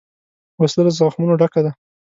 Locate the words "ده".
1.65-1.71